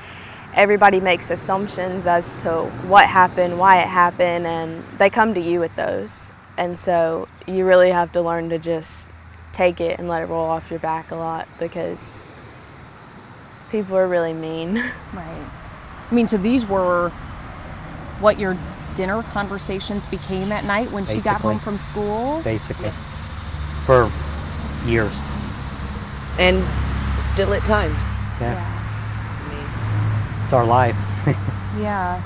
everybody 0.56 1.00
makes 1.00 1.30
assumptions 1.30 2.08
as 2.08 2.42
to 2.42 2.64
what 2.88 3.06
happened, 3.08 3.60
why 3.60 3.84
it 3.84 3.88
happened, 3.88 4.48
and 4.48 4.84
they 4.98 5.12
come 5.12 5.36
to 5.36 5.40
you 5.40 5.60
with 5.60 5.76
those. 5.76 6.34
And 6.58 6.80
so 6.80 7.28
you 7.46 7.68
really 7.68 7.92
have 7.92 8.12
to 8.14 8.22
learn 8.24 8.50
to 8.50 8.58
just 8.58 9.12
take 9.52 9.80
it 9.80 10.00
and 10.00 10.08
let 10.08 10.24
it 10.24 10.26
roll 10.26 10.48
off 10.48 10.72
your 10.72 10.80
back 10.80 11.12
a 11.12 11.16
lot 11.16 11.48
because 11.60 12.26
people 13.74 13.98
are 13.98 14.08
really 14.08 14.34
mean. 14.34 14.76
Right. 15.14 15.48
I 16.10 16.16
mean, 16.16 16.28
so 16.28 16.38
these 16.38 16.66
were 16.66 17.10
what 18.20 18.40
your 18.40 18.58
dinner 18.96 19.22
conversations 19.22 20.06
became 20.08 20.52
at 20.52 20.66
night 20.66 20.92
when 20.92 21.04
Basically. 21.04 21.22
she 21.22 21.24
got 21.24 21.42
home 21.42 21.60
from 21.60 21.78
school? 21.78 22.42
Basically. 22.44 22.90
For 23.86 24.12
years. 24.86 25.16
And 26.40 26.64
still 27.22 27.54
at 27.54 27.64
times. 27.66 28.16
Yeah. 28.40 28.54
yeah. 29.52 30.44
It's 30.44 30.54
our 30.54 30.66
life. 30.66 30.98
yeah. 31.80 32.22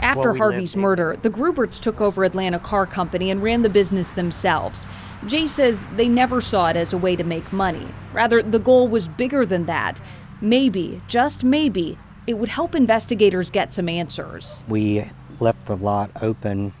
After 0.00 0.34
Harvey's 0.34 0.76
murder, 0.76 1.16
the 1.20 1.30
Gruberts 1.30 1.80
took 1.80 2.00
over 2.00 2.22
Atlanta 2.22 2.60
Car 2.60 2.86
Company 2.86 3.30
and 3.30 3.42
ran 3.42 3.62
the 3.62 3.68
business 3.68 4.12
themselves. 4.12 4.86
Jay 5.26 5.46
says 5.46 5.86
they 5.96 6.06
never 6.06 6.40
saw 6.40 6.68
it 6.68 6.76
as 6.76 6.92
a 6.92 6.98
way 6.98 7.16
to 7.16 7.24
make 7.24 7.52
money. 7.52 7.88
Rather, 8.12 8.42
the 8.42 8.60
goal 8.60 8.86
was 8.86 9.08
bigger 9.08 9.44
than 9.44 9.66
that. 9.66 10.00
Maybe, 10.40 11.00
just 11.08 11.44
maybe, 11.44 11.98
it 12.26 12.34
would 12.34 12.48
help 12.48 12.74
investigators 12.74 13.50
get 13.50 13.74
some 13.74 13.88
answers. 13.88 14.64
We 14.68 15.04
left 15.40 15.66
the 15.66 15.76
lot 15.76 16.10
open 16.20 16.72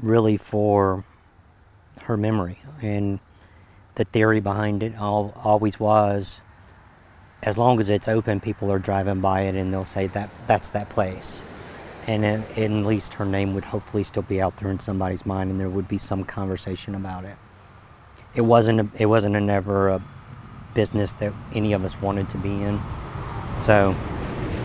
really 0.00 0.36
for 0.36 1.04
her 2.02 2.16
memory. 2.16 2.58
And 2.82 3.18
the 3.96 4.04
theory 4.04 4.40
behind 4.40 4.82
it 4.82 4.96
all, 4.96 5.32
always 5.44 5.78
was 5.78 6.40
as 7.44 7.58
long 7.58 7.78
as 7.78 7.90
it's 7.90 8.08
open, 8.08 8.40
people 8.40 8.72
are 8.72 8.78
driving 8.78 9.20
by 9.20 9.42
it 9.42 9.54
and 9.54 9.72
they'll 9.72 9.84
say 9.84 10.06
that 10.08 10.30
that's 10.46 10.70
that 10.70 10.88
place. 10.88 11.44
And 12.06 12.24
at, 12.24 12.58
at 12.58 12.70
least 12.70 13.14
her 13.14 13.26
name 13.26 13.54
would 13.54 13.64
hopefully 13.64 14.02
still 14.02 14.22
be 14.22 14.40
out 14.40 14.56
there 14.56 14.70
in 14.70 14.78
somebody's 14.78 15.26
mind 15.26 15.50
and 15.50 15.60
there 15.60 15.68
would 15.68 15.86
be 15.86 15.98
some 15.98 16.24
conversation 16.24 16.94
about 16.94 17.24
it. 17.24 17.36
It 18.34 18.40
wasn't 18.42 18.80
a, 18.80 19.02
it 19.02 19.06
wasn't 19.06 19.36
a 19.36 19.40
never 19.40 19.90
a 19.90 20.02
business 20.74 21.12
that 21.14 21.32
any 21.52 21.72
of 21.72 21.84
us 21.84 22.00
wanted 22.00 22.28
to 22.30 22.38
be 22.38 22.50
in. 22.50 22.80
So 23.58 23.96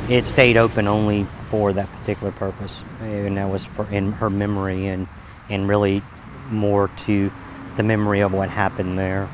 it 0.10 0.26
stayed 0.26 0.58
open 0.58 0.88
only 0.88 1.26
for 1.50 1.74
that 1.74 1.92
particular 1.92 2.32
purpose, 2.32 2.84
and 3.02 3.38
that 3.38 3.50
was 3.50 3.66
for 3.66 3.88
in 3.90 4.12
her 4.14 4.30
memory 4.30 4.88
and 4.88 5.08
and 5.50 5.68
really 5.68 6.04
more 6.50 6.90
to 6.98 7.32
the 7.76 7.84
memory 7.84 8.20
of 8.20 8.34
what 8.34 8.50
happened 8.50 8.98
there 8.98 9.30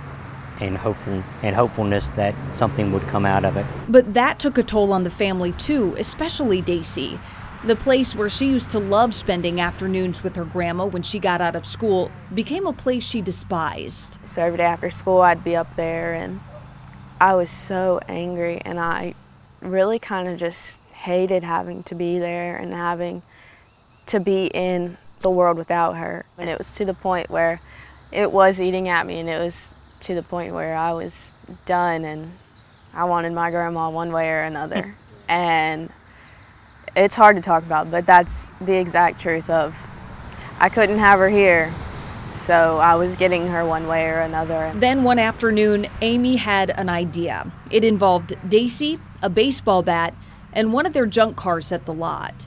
and 0.61 0.77
hopeful 0.77 1.23
and 1.43 1.55
hopefulness 1.55 2.09
that 2.11 2.33
something 2.55 2.91
would 2.91 3.01
come 3.07 3.25
out 3.25 3.43
of 3.43 3.57
it. 3.57 3.65
But 3.89 4.13
that 4.13 4.39
took 4.39 4.57
a 4.57 4.63
toll 4.63 4.93
on 4.93 5.03
the 5.03 5.09
family 5.09 5.51
too, 5.53 5.95
especially 5.97 6.61
Daisy. 6.61 7.19
The 7.65 7.75
place 7.75 8.13
where 8.13 8.29
she 8.29 8.45
used 8.45 8.69
to 8.71 8.79
love 8.79 9.13
spending 9.13 9.59
afternoons 9.59 10.23
with 10.23 10.35
her 10.35 10.45
grandma 10.45 10.85
when 10.85 11.01
she 11.01 11.19
got 11.19 11.41
out 11.41 11.55
of 11.55 11.65
school 11.65 12.11
became 12.33 12.67
a 12.67 12.73
place 12.73 13.03
she 13.03 13.21
despised. 13.21 14.19
So 14.23 14.43
every 14.43 14.57
day 14.57 14.65
after 14.65 14.89
school 14.89 15.21
I'd 15.21 15.43
be 15.43 15.55
up 15.55 15.75
there 15.75 16.13
and 16.13 16.39
I 17.19 17.35
was 17.35 17.49
so 17.49 17.99
angry 18.07 18.61
and 18.65 18.79
I 18.79 19.15
really 19.61 19.99
kind 19.99 20.27
of 20.27 20.37
just 20.37 20.81
hated 20.91 21.43
having 21.43 21.83
to 21.83 21.95
be 21.95 22.19
there 22.19 22.57
and 22.57 22.73
having 22.73 23.21
to 24.07 24.19
be 24.19 24.47
in 24.47 24.97
the 25.21 25.29
world 25.29 25.57
without 25.57 25.93
her. 25.93 26.25
And 26.37 26.49
it 26.49 26.57
was 26.57 26.75
to 26.75 26.85
the 26.85 26.93
point 26.93 27.29
where 27.29 27.61
it 28.11 28.31
was 28.31 28.61
eating 28.61 28.87
at 28.87 29.05
me, 29.05 29.19
and 29.19 29.29
it 29.29 29.39
was 29.39 29.75
to 30.01 30.13
the 30.13 30.21
point 30.21 30.53
where 30.53 30.75
I 30.75 30.93
was 30.93 31.33
done 31.65 32.05
and 32.05 32.31
I 32.93 33.05
wanted 33.05 33.33
my 33.33 33.49
grandma 33.49 33.89
one 33.89 34.11
way 34.11 34.29
or 34.29 34.43
another. 34.43 34.95
and 35.27 35.89
it's 36.95 37.15
hard 37.15 37.35
to 37.35 37.41
talk 37.41 37.63
about, 37.63 37.91
but 37.91 38.05
that's 38.05 38.47
the 38.61 38.77
exact 38.77 39.19
truth 39.19 39.49
of 39.49 39.89
I 40.59 40.69
couldn't 40.69 40.99
have 40.99 41.19
her 41.19 41.29
here. 41.29 41.73
So 42.35 42.77
I 42.77 42.95
was 42.95 43.15
getting 43.15 43.47
her 43.47 43.65
one 43.65 43.87
way 43.87 44.09
or 44.09 44.19
another. 44.19 44.71
Then 44.75 45.03
one 45.03 45.19
afternoon, 45.19 45.87
Amy 46.01 46.35
had 46.35 46.69
an 46.69 46.89
idea. 46.89 47.49
It 47.71 47.83
involved 47.83 48.33
Daisy, 48.47 48.99
a 49.21 49.29
baseball 49.29 49.81
bat, 49.81 50.13
and 50.51 50.73
one 50.73 50.85
of 50.85 50.93
their 50.93 51.05
junk 51.05 51.37
cars 51.37 51.71
at 51.71 51.85
the 51.85 51.93
lot. 51.93 52.45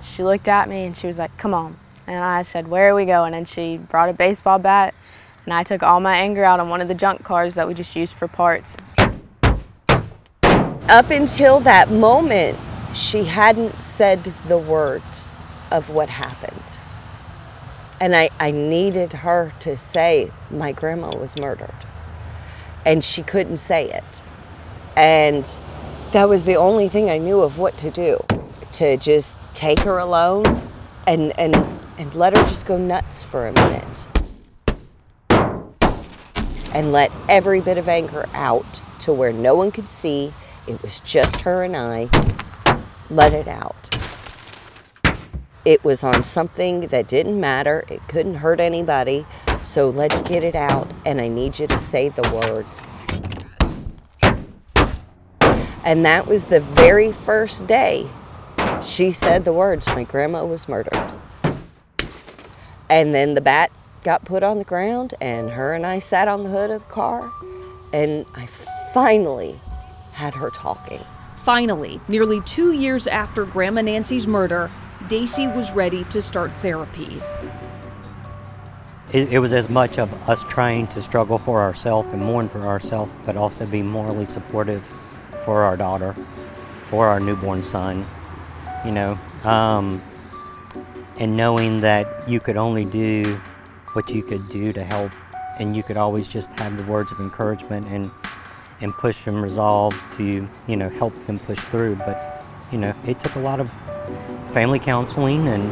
She 0.00 0.22
looked 0.22 0.46
at 0.48 0.68
me 0.68 0.84
and 0.84 0.96
she 0.96 1.08
was 1.08 1.18
like, 1.18 1.36
Come 1.36 1.52
on. 1.52 1.76
And 2.06 2.24
I 2.24 2.42
said, 2.42 2.68
Where 2.68 2.88
are 2.88 2.94
we 2.94 3.04
going? 3.04 3.34
And 3.34 3.46
she 3.46 3.76
brought 3.76 4.08
a 4.08 4.12
baseball 4.12 4.60
bat, 4.60 4.94
and 5.44 5.52
I 5.52 5.64
took 5.64 5.82
all 5.82 5.98
my 5.98 6.16
anger 6.16 6.44
out 6.44 6.60
on 6.60 6.68
one 6.68 6.80
of 6.80 6.88
the 6.88 6.94
junk 6.94 7.24
cars 7.24 7.56
that 7.56 7.66
we 7.66 7.74
just 7.74 7.96
used 7.96 8.14
for 8.14 8.28
parts. 8.28 8.76
Up 10.88 11.10
until 11.10 11.60
that 11.60 11.90
moment, 11.90 12.56
she 12.94 13.24
hadn't 13.24 13.74
said 13.74 14.22
the 14.46 14.56
words 14.56 15.38
of 15.70 15.90
what 15.90 16.08
happened. 16.08 16.57
And 18.00 18.14
I, 18.14 18.30
I 18.38 18.50
needed 18.52 19.12
her 19.12 19.52
to 19.60 19.76
say, 19.76 20.30
My 20.50 20.72
grandma 20.72 21.10
was 21.16 21.38
murdered. 21.38 21.74
And 22.86 23.04
she 23.04 23.22
couldn't 23.22 23.56
say 23.58 23.88
it. 23.90 24.22
And 24.96 25.44
that 26.12 26.28
was 26.28 26.44
the 26.44 26.56
only 26.56 26.88
thing 26.88 27.10
I 27.10 27.18
knew 27.18 27.40
of 27.40 27.58
what 27.58 27.76
to 27.78 27.90
do 27.90 28.24
to 28.72 28.96
just 28.96 29.38
take 29.54 29.80
her 29.80 29.98
alone 29.98 30.44
and, 31.06 31.38
and, 31.38 31.56
and 31.98 32.14
let 32.14 32.36
her 32.36 32.42
just 32.44 32.66
go 32.66 32.76
nuts 32.78 33.24
for 33.24 33.48
a 33.48 33.52
minute. 33.52 34.06
And 36.74 36.92
let 36.92 37.10
every 37.28 37.60
bit 37.60 37.78
of 37.78 37.88
anger 37.88 38.26
out 38.32 38.82
to 39.00 39.12
where 39.12 39.32
no 39.32 39.54
one 39.54 39.70
could 39.70 39.88
see. 39.88 40.32
It 40.66 40.80
was 40.82 41.00
just 41.00 41.40
her 41.40 41.64
and 41.64 41.76
I. 41.76 42.08
Let 43.10 43.32
it 43.32 43.48
out. 43.48 43.97
It 45.64 45.84
was 45.84 46.04
on 46.04 46.24
something 46.24 46.88
that 46.88 47.08
didn't 47.08 47.38
matter, 47.38 47.84
it 47.88 48.00
couldn't 48.08 48.36
hurt 48.36 48.60
anybody. 48.60 49.26
So 49.62 49.90
let's 49.90 50.22
get 50.22 50.44
it 50.44 50.54
out, 50.54 50.88
and 51.04 51.20
I 51.20 51.28
need 51.28 51.58
you 51.58 51.66
to 51.66 51.78
say 51.78 52.08
the 52.08 52.28
words. 52.32 52.90
And 55.84 56.04
that 56.04 56.26
was 56.26 56.46
the 56.46 56.60
very 56.60 57.12
first 57.12 57.66
day 57.66 58.08
she 58.82 59.12
said 59.12 59.44
the 59.44 59.52
words, 59.52 59.86
My 59.88 60.04
grandma 60.04 60.44
was 60.44 60.68
murdered. 60.68 61.12
And 62.88 63.14
then 63.14 63.34
the 63.34 63.40
bat 63.40 63.70
got 64.02 64.24
put 64.24 64.42
on 64.42 64.58
the 64.58 64.64
ground, 64.64 65.14
and 65.20 65.50
her 65.50 65.74
and 65.74 65.84
I 65.84 65.98
sat 65.98 66.28
on 66.28 66.44
the 66.44 66.50
hood 66.50 66.70
of 66.70 66.86
the 66.86 66.92
car, 66.92 67.32
and 67.92 68.24
I 68.34 68.46
finally 68.94 69.56
had 70.14 70.34
her 70.34 70.50
talking. 70.50 71.00
Finally, 71.44 72.00
nearly 72.08 72.40
two 72.42 72.72
years 72.72 73.06
after 73.06 73.44
Grandma 73.44 73.82
Nancy's 73.82 74.26
murder, 74.26 74.70
Daisy 75.08 75.46
was 75.46 75.72
ready 75.72 76.04
to 76.04 76.20
start 76.20 76.52
therapy. 76.60 77.18
It, 79.14 79.32
it 79.32 79.38
was 79.38 79.54
as 79.54 79.70
much 79.70 79.98
of 79.98 80.12
us 80.28 80.44
trying 80.44 80.86
to 80.88 81.00
struggle 81.00 81.38
for 81.38 81.60
ourselves 81.60 82.12
and 82.12 82.22
mourn 82.22 82.46
for 82.50 82.60
ourselves, 82.60 83.10
but 83.24 83.34
also 83.34 83.66
be 83.66 83.80
morally 83.80 84.26
supportive 84.26 84.82
for 85.46 85.62
our 85.62 85.78
daughter, 85.78 86.12
for 86.12 87.06
our 87.06 87.20
newborn 87.20 87.62
son, 87.62 88.04
you 88.84 88.92
know, 88.92 89.18
um, 89.44 90.02
and 91.18 91.34
knowing 91.34 91.80
that 91.80 92.28
you 92.28 92.38
could 92.38 92.58
only 92.58 92.84
do 92.84 93.40
what 93.94 94.10
you 94.10 94.22
could 94.22 94.46
do 94.48 94.72
to 94.72 94.84
help, 94.84 95.12
and 95.58 95.74
you 95.74 95.82
could 95.82 95.96
always 95.96 96.28
just 96.28 96.52
have 96.60 96.76
the 96.76 96.92
words 96.92 97.10
of 97.12 97.20
encouragement 97.20 97.86
and 97.86 98.10
and 98.80 98.92
push 98.92 99.24
them 99.24 99.42
resolve 99.42 99.92
to 100.16 100.48
you 100.68 100.76
know 100.76 100.88
help 100.90 101.14
them 101.26 101.38
push 101.38 101.58
through. 101.58 101.96
But 101.96 102.44
you 102.70 102.76
know, 102.76 102.94
it 103.06 103.18
took 103.20 103.34
a 103.36 103.40
lot 103.40 103.58
of 103.58 103.72
family 104.58 104.80
counseling 104.80 105.46
and 105.46 105.62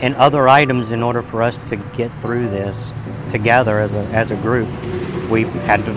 and 0.00 0.14
other 0.14 0.48
items 0.48 0.92
in 0.92 1.02
order 1.02 1.20
for 1.20 1.42
us 1.42 1.56
to 1.68 1.74
get 1.96 2.12
through 2.20 2.48
this 2.48 2.92
together 3.28 3.80
as 3.80 3.92
a 3.94 4.04
as 4.22 4.30
a 4.30 4.36
group. 4.36 4.68
We 5.28 5.42
had 5.66 5.84
to 5.84 5.92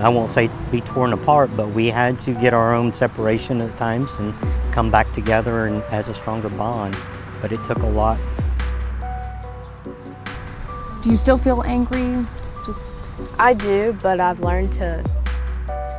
I 0.00 0.08
won't 0.08 0.30
say 0.30 0.48
be 0.70 0.80
torn 0.80 1.12
apart, 1.12 1.54
but 1.58 1.68
we 1.68 1.88
had 1.88 2.18
to 2.20 2.32
get 2.32 2.54
our 2.54 2.74
own 2.74 2.94
separation 2.94 3.60
at 3.60 3.76
times 3.76 4.14
and 4.18 4.32
come 4.72 4.90
back 4.90 5.12
together 5.12 5.66
and 5.66 5.82
as 5.92 6.08
a 6.08 6.14
stronger 6.14 6.48
bond. 6.48 6.96
But 7.42 7.52
it 7.52 7.62
took 7.64 7.80
a 7.80 7.90
lot. 7.90 8.18
Do 11.02 11.10
you 11.10 11.18
still 11.18 11.36
feel 11.36 11.62
angry? 11.64 12.24
Just 12.64 12.80
I 13.38 13.52
do, 13.52 13.94
but 14.00 14.18
I've 14.18 14.40
learned 14.40 14.72
to 14.80 15.04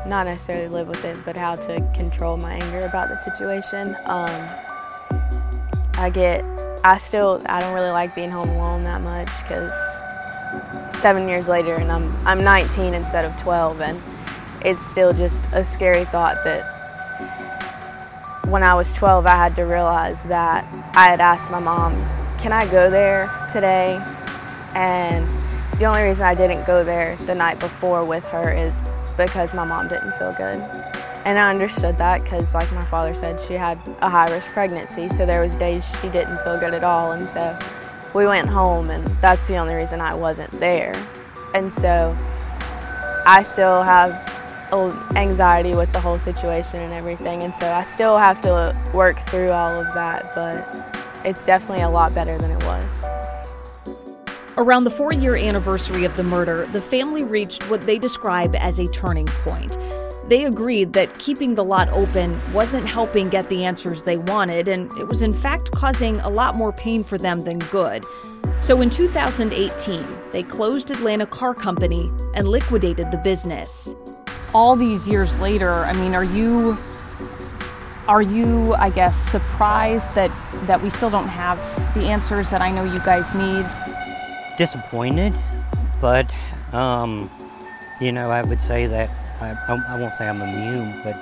not 0.07 0.25
necessarily 0.25 0.69
live 0.69 0.87
with 0.87 1.05
it, 1.05 1.17
but 1.23 1.37
how 1.37 1.55
to 1.55 1.87
control 1.93 2.35
my 2.35 2.53
anger 2.53 2.87
about 2.87 3.09
the 3.09 3.15
situation. 3.15 3.95
Um, 4.05 4.49
I 6.01 6.09
get, 6.09 6.43
I 6.83 6.97
still, 6.97 7.39
I 7.45 7.59
don't 7.59 7.75
really 7.75 7.91
like 7.91 8.15
being 8.15 8.31
home 8.31 8.49
alone 8.49 8.85
that 8.85 9.01
much 9.01 9.29
because 9.43 9.71
seven 10.99 11.29
years 11.29 11.47
later 11.47 11.75
and 11.75 11.91
I'm, 11.91 12.11
I'm 12.25 12.43
19 12.43 12.95
instead 12.95 13.23
of 13.23 13.39
12 13.39 13.81
and 13.81 14.01
it's 14.65 14.81
still 14.81 15.13
just 15.13 15.45
a 15.53 15.63
scary 15.63 16.05
thought 16.05 16.37
that 16.43 16.63
when 18.47 18.63
I 18.63 18.73
was 18.73 18.91
12 18.93 19.27
I 19.27 19.35
had 19.35 19.55
to 19.57 19.61
realize 19.61 20.23
that 20.23 20.65
I 20.95 21.05
had 21.05 21.21
asked 21.21 21.51
my 21.51 21.59
mom, 21.59 21.93
can 22.39 22.51
I 22.51 22.65
go 22.65 22.89
there 22.89 23.29
today? 23.47 24.03
And 24.73 25.27
the 25.77 25.85
only 25.85 26.01
reason 26.01 26.25
I 26.25 26.33
didn't 26.33 26.65
go 26.65 26.83
there 26.83 27.15
the 27.27 27.35
night 27.35 27.59
before 27.59 28.03
with 28.03 28.27
her 28.31 28.51
is 28.51 28.81
because 29.17 29.53
my 29.53 29.65
mom 29.65 29.87
didn't 29.87 30.13
feel 30.13 30.33
good. 30.33 30.90
And 31.23 31.37
I 31.37 31.51
understood 31.51 31.97
that 31.99 32.23
because, 32.23 32.55
like 32.55 32.71
my 32.71 32.83
father 32.83 33.13
said, 33.13 33.39
she 33.39 33.53
had 33.53 33.77
a 34.01 34.09
high-risk 34.09 34.51
pregnancy, 34.51 35.07
so 35.07 35.25
there 35.25 35.41
was 35.41 35.55
days 35.55 35.87
she 36.01 36.09
didn't 36.09 36.37
feel 36.43 36.59
good 36.59 36.73
at 36.73 36.83
all, 36.83 37.11
and 37.11 37.29
so 37.29 37.57
we 38.15 38.25
went 38.25 38.47
home, 38.47 38.89
and 38.89 39.05
that's 39.21 39.47
the 39.47 39.57
only 39.57 39.75
reason 39.75 40.01
I 40.01 40.15
wasn't 40.15 40.51
there. 40.59 40.95
And 41.53 41.71
so 41.71 42.17
I 43.25 43.43
still 43.43 43.83
have 43.83 44.29
anxiety 45.15 45.75
with 45.75 45.91
the 45.93 45.99
whole 45.99 46.17
situation 46.17 46.79
and 46.79 46.91
everything, 46.93 47.43
and 47.43 47.55
so 47.55 47.71
I 47.71 47.83
still 47.83 48.17
have 48.17 48.41
to 48.41 48.75
work 48.93 49.19
through 49.19 49.51
all 49.51 49.79
of 49.79 49.93
that, 49.93 50.33
but 50.33 50.65
it's 51.23 51.45
definitely 51.45 51.83
a 51.83 51.89
lot 51.89 52.15
better 52.15 52.37
than 52.39 52.49
it 52.49 52.63
was. 52.63 53.05
Around 54.57 54.85
the 54.85 54.91
four 54.91 55.13
year 55.13 55.35
anniversary 55.35 56.03
of 56.03 56.17
the 56.17 56.23
murder, 56.23 56.65
the 56.67 56.81
family 56.81 57.23
reached 57.23 57.69
what 57.69 57.81
they 57.81 57.99
describe 57.99 58.55
as 58.55 58.79
a 58.79 58.87
turning 58.87 59.27
point. 59.27 59.77
They 60.31 60.45
agreed 60.45 60.93
that 60.93 61.19
keeping 61.19 61.55
the 61.55 61.63
lot 61.65 61.89
open 61.89 62.39
wasn't 62.53 62.85
helping 62.85 63.27
get 63.27 63.49
the 63.49 63.65
answers 63.65 64.03
they 64.03 64.15
wanted, 64.15 64.69
and 64.69 64.89
it 64.97 65.05
was 65.05 65.23
in 65.23 65.33
fact 65.33 65.73
causing 65.73 66.21
a 66.21 66.29
lot 66.29 66.55
more 66.55 66.71
pain 66.71 67.03
for 67.03 67.17
them 67.17 67.41
than 67.41 67.59
good. 67.59 68.05
So 68.61 68.79
in 68.79 68.89
2018, 68.89 70.05
they 70.31 70.43
closed 70.43 70.89
Atlanta 70.89 71.25
Car 71.25 71.53
Company 71.53 72.09
and 72.33 72.47
liquidated 72.47 73.11
the 73.11 73.17
business. 73.17 73.93
all 74.53 74.77
these 74.77 75.05
years 75.05 75.37
later, 75.39 75.83
I 75.83 75.91
mean, 75.91 76.15
are 76.15 76.23
you 76.23 76.77
are 78.07 78.21
you, 78.21 78.73
I 78.75 78.89
guess, 78.89 79.17
surprised 79.31 80.09
that 80.15 80.31
that 80.65 80.81
we 80.81 80.89
still 80.89 81.09
don't 81.09 81.27
have 81.27 81.57
the 81.93 82.05
answers 82.05 82.49
that 82.51 82.61
I 82.61 82.71
know 82.71 82.85
you 82.85 83.01
guys 83.01 83.35
need? 83.35 83.65
disappointed, 84.57 85.37
but 85.99 86.31
um, 86.71 87.29
you 87.99 88.13
know, 88.13 88.31
I 88.31 88.43
would 88.43 88.61
say 88.61 88.87
that 88.87 89.09
I, 89.09 89.30
I, 89.41 89.57
I 89.89 89.99
won't 89.99 90.13
say 90.13 90.27
I'm 90.27 90.41
immune, 90.41 91.01
but 91.03 91.17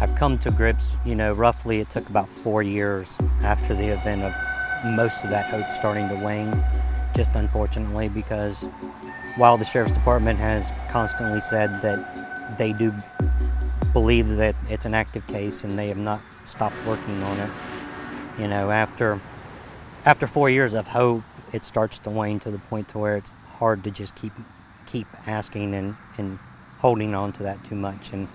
I've 0.00 0.14
come 0.14 0.38
to 0.38 0.50
grips. 0.50 0.90
You 1.04 1.14
know, 1.14 1.32
roughly 1.32 1.80
it 1.80 1.90
took 1.90 2.08
about 2.08 2.28
four 2.28 2.62
years 2.62 3.06
after 3.42 3.74
the 3.74 3.88
event 3.88 4.22
of 4.22 4.34
most 4.92 5.22
of 5.24 5.30
that 5.30 5.50
hope 5.50 5.68
starting 5.78 6.08
to 6.08 6.14
wane. 6.24 6.62
Just 7.14 7.32
unfortunately, 7.34 8.08
because 8.08 8.64
while 9.36 9.56
the 9.56 9.64
sheriff's 9.64 9.92
department 9.92 10.38
has 10.38 10.70
constantly 10.90 11.40
said 11.40 11.82
that 11.82 12.56
they 12.56 12.72
do 12.72 12.94
believe 13.92 14.28
that 14.36 14.54
it's 14.68 14.84
an 14.84 14.94
active 14.94 15.26
case 15.26 15.64
and 15.64 15.76
they 15.78 15.88
have 15.88 15.98
not 15.98 16.20
stopped 16.44 16.76
working 16.86 17.22
on 17.24 17.38
it, 17.38 17.50
you 18.38 18.46
know, 18.46 18.70
after 18.70 19.20
after 20.06 20.26
four 20.26 20.48
years 20.48 20.72
of 20.74 20.86
hope, 20.86 21.22
it 21.52 21.64
starts 21.64 21.98
to 21.98 22.10
wane 22.10 22.38
to 22.40 22.50
the 22.50 22.58
point 22.58 22.88
to 22.90 22.98
where 22.98 23.16
it's 23.16 23.30
hard 23.58 23.82
to 23.84 23.90
just 23.90 24.14
keep 24.14 24.32
keep 24.86 25.06
asking 25.26 25.74
and, 25.74 25.96
and 26.16 26.38
holding 26.80 27.14
on 27.14 27.32
to 27.32 27.42
that 27.44 27.62
too 27.64 27.74
much. 27.74 28.12
And 28.12 28.28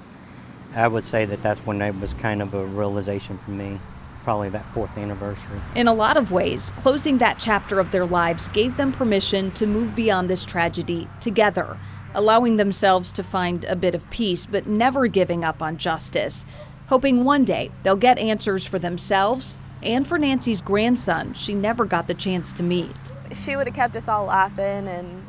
I 0.75 0.87
would 0.87 1.05
say 1.05 1.25
that 1.25 1.43
that's 1.43 1.59
when 1.65 1.81
it 1.81 1.99
was 1.99 2.13
kind 2.15 2.41
of 2.41 2.53
a 2.53 2.65
realization 2.65 3.37
for 3.37 3.51
me, 3.51 3.79
probably 4.23 4.49
that 4.49 4.65
fourth 4.73 4.97
anniversary. 4.97 5.59
In 5.75 5.87
a 5.87 5.93
lot 5.93 6.17
of 6.17 6.31
ways, 6.31 6.71
closing 6.77 7.17
that 7.19 7.39
chapter 7.39 7.79
of 7.79 7.91
their 7.91 8.05
lives 8.05 8.47
gave 8.49 8.77
them 8.77 8.91
permission 8.91 9.51
to 9.51 9.65
move 9.65 9.95
beyond 9.95 10.29
this 10.29 10.45
tragedy 10.45 11.07
together, 11.19 11.77
allowing 12.13 12.57
themselves 12.57 13.11
to 13.13 13.23
find 13.23 13.65
a 13.65 13.75
bit 13.75 13.93
of 13.95 14.09
peace, 14.09 14.45
but 14.45 14.67
never 14.67 15.07
giving 15.07 15.43
up 15.43 15.61
on 15.61 15.77
justice. 15.77 16.45
hoping 16.87 17.23
one 17.23 17.43
day 17.43 17.71
they'll 17.83 17.95
get 17.95 18.17
answers 18.17 18.65
for 18.65 18.79
themselves 18.79 19.59
and 19.81 20.07
for 20.07 20.17
Nancy's 20.17 20.61
grandson 20.61 21.33
she 21.33 21.53
never 21.53 21.85
got 21.85 22.07
the 22.07 22.13
chance 22.13 22.53
to 22.53 22.63
meet. 22.63 22.95
She 23.33 23.55
would 23.55 23.67
have 23.67 23.75
kept 23.75 23.95
us 23.95 24.07
all 24.07 24.25
laughing 24.25 24.87
and 24.87 25.24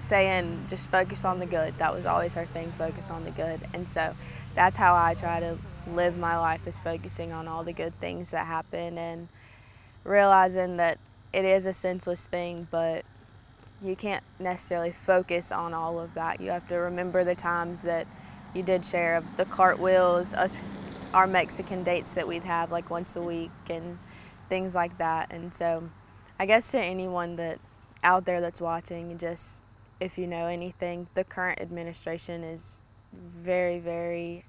saying, 0.00 0.66
just 0.68 0.90
focus 0.90 1.24
on 1.24 1.38
the 1.38 1.46
good. 1.46 1.76
That 1.78 1.94
was 1.94 2.06
always 2.06 2.34
her 2.34 2.46
thing, 2.46 2.72
focus 2.72 3.10
on 3.10 3.24
the 3.24 3.30
good. 3.30 3.60
And 3.74 3.88
so 3.88 4.14
that's 4.54 4.76
how 4.76 4.94
I 4.94 5.14
try 5.14 5.40
to 5.40 5.58
live 5.94 6.18
my 6.18 6.38
life 6.38 6.66
is 6.66 6.78
focusing 6.78 7.32
on 7.32 7.48
all 7.48 7.64
the 7.64 7.72
good 7.72 7.94
things 8.00 8.30
that 8.30 8.46
happen 8.46 8.98
and 8.98 9.28
realizing 10.04 10.76
that 10.78 10.98
it 11.32 11.44
is 11.44 11.66
a 11.66 11.72
senseless 11.72 12.26
thing, 12.26 12.66
but 12.70 13.04
you 13.82 13.96
can't 13.96 14.24
necessarily 14.38 14.90
focus 14.90 15.52
on 15.52 15.72
all 15.72 15.98
of 15.98 16.12
that. 16.14 16.40
You 16.40 16.50
have 16.50 16.66
to 16.68 16.76
remember 16.76 17.24
the 17.24 17.34
times 17.34 17.82
that 17.82 18.06
you 18.54 18.62
did 18.62 18.84
share 18.84 19.16
of 19.16 19.36
the 19.36 19.44
cartwheels, 19.44 20.34
us, 20.34 20.58
our 21.14 21.26
Mexican 21.26 21.82
dates 21.82 22.12
that 22.12 22.26
we'd 22.26 22.44
have 22.44 22.70
like 22.70 22.90
once 22.90 23.16
a 23.16 23.22
week 23.22 23.50
and 23.68 23.98
things 24.48 24.74
like 24.74 24.96
that. 24.98 25.30
And 25.30 25.54
so 25.54 25.88
I 26.38 26.46
guess 26.46 26.70
to 26.72 26.80
anyone 26.80 27.36
that 27.36 27.58
out 28.02 28.24
there 28.24 28.40
that's 28.40 28.60
watching, 28.60 29.16
just 29.18 29.62
if 30.00 30.16
you 30.16 30.26
know 30.26 30.46
anything, 30.46 31.06
the 31.14 31.24
current 31.24 31.60
administration 31.60 32.42
is 32.42 32.80
very, 33.42 33.78
very 33.78 34.44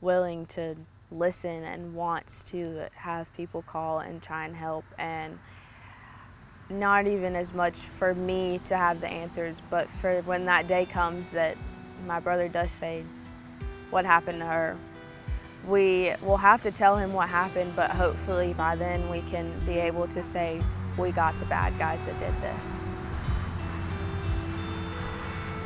willing 0.00 0.46
to 0.46 0.74
listen 1.10 1.62
and 1.64 1.94
wants 1.94 2.42
to 2.42 2.88
have 2.94 3.32
people 3.34 3.62
call 3.62 4.00
and 4.00 4.22
try 4.22 4.44
and 4.44 4.56
help 4.56 4.84
and 4.98 5.38
not 6.68 7.06
even 7.06 7.36
as 7.36 7.54
much 7.54 7.76
for 7.76 8.14
me 8.14 8.58
to 8.64 8.76
have 8.76 9.00
the 9.00 9.06
answers, 9.06 9.62
but 9.70 9.88
for 9.88 10.20
when 10.22 10.44
that 10.46 10.66
day 10.66 10.84
comes 10.84 11.30
that 11.30 11.56
my 12.06 12.18
brother 12.18 12.48
does 12.48 12.72
say 12.72 13.04
what 13.90 14.04
happened 14.04 14.40
to 14.40 14.46
her. 14.46 14.76
We 15.66 16.12
will 16.22 16.36
have 16.36 16.62
to 16.62 16.70
tell 16.70 16.96
him 16.96 17.12
what 17.12 17.28
happened, 17.28 17.74
but 17.76 17.90
hopefully 17.90 18.52
by 18.54 18.76
then 18.76 19.08
we 19.10 19.22
can 19.22 19.52
be 19.64 19.78
able 19.78 20.08
to 20.08 20.22
say 20.22 20.60
we 20.98 21.12
got 21.12 21.38
the 21.38 21.46
bad 21.46 21.78
guys 21.78 22.06
that 22.06 22.18
did 22.18 22.34
this. 22.40 22.88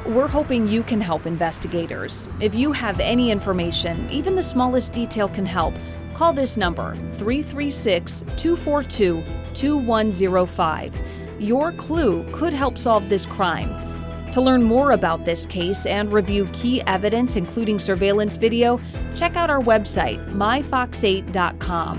We're 0.06 0.28
hoping 0.28 0.66
you 0.66 0.82
can 0.82 1.00
help 1.00 1.26
investigators. 1.26 2.26
If 2.40 2.54
you 2.54 2.72
have 2.72 2.98
any 3.00 3.30
information, 3.30 4.08
even 4.10 4.34
the 4.34 4.42
smallest 4.42 4.92
detail 4.92 5.28
can 5.28 5.44
help. 5.44 5.74
Call 6.14 6.32
this 6.32 6.56
number 6.56 6.94
336 7.12 8.24
242 8.36 9.22
2105. 9.52 11.02
Your 11.38 11.72
clue 11.72 12.26
could 12.32 12.52
help 12.52 12.78
solve 12.78 13.08
this 13.08 13.26
crime. 13.26 13.90
To 14.32 14.40
learn 14.40 14.62
more 14.62 14.92
about 14.92 15.24
this 15.24 15.44
case 15.44 15.86
and 15.86 16.12
review 16.12 16.46
key 16.52 16.82
evidence, 16.82 17.36
including 17.36 17.78
surveillance 17.78 18.36
video, 18.36 18.80
check 19.14 19.36
out 19.36 19.50
our 19.50 19.60
website, 19.60 20.24
myfox8.com. 20.32 21.98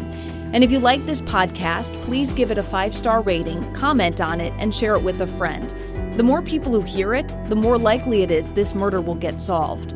And 0.53 0.63
if 0.63 0.72
you 0.72 0.79
like 0.79 1.05
this 1.05 1.22
podcast, 1.22 1.93
please 2.03 2.34
give 2.34 2.51
it 2.51 2.58
a 2.58 2.63
five 2.63 2.96
star 2.96 3.22
rating, 3.22 3.74
comment 3.74 4.22
on 4.22 4.41
it, 4.41 4.53
and 4.58 4.74
share 4.74 4.96
it 4.96 5.03
with 5.03 5.22
a 5.22 5.27
friend. 5.27 5.74
The 6.22 6.28
more 6.28 6.44
people 6.44 6.72
who 6.72 6.82
hear 6.82 7.16
it, 7.16 7.36
the 7.50 7.56
more 7.56 7.80
likely 7.80 8.22
it 8.22 8.30
is 8.30 8.51
this 8.51 8.75
murder 8.75 9.01
will 9.01 9.16
get 9.16 9.42
solved. 9.42 9.94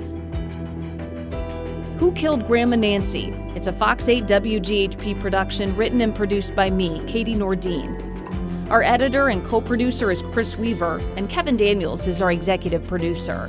Who 1.99 2.11
Killed 2.13 2.47
Grandma 2.47 2.77
Nancy? 2.77 3.31
It's 3.53 3.67
a 3.67 3.71
Fox 3.71 4.09
8 4.09 4.25
WGHP 4.25 5.19
production 5.19 5.75
written 5.75 6.01
and 6.01 6.15
produced 6.15 6.55
by 6.55 6.71
me, 6.71 6.99
Katie 7.05 7.35
Nordeen. 7.35 8.71
Our 8.71 8.81
editor 8.81 9.27
and 9.27 9.45
co 9.45 9.61
producer 9.61 10.09
is 10.09 10.23
Chris 10.33 10.57
Weaver, 10.57 10.97
and 11.15 11.29
Kevin 11.29 11.57
Daniels 11.57 12.07
is 12.07 12.23
our 12.23 12.31
executive 12.31 12.87
producer. 12.87 13.47